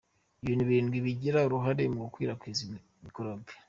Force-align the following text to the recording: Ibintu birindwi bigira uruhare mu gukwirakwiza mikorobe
Ibintu 0.43 0.63
birindwi 0.69 0.97
bigira 1.05 1.39
uruhare 1.47 1.83
mu 1.93 1.99
gukwirakwiza 2.05 2.61
mikorobe 3.03 3.45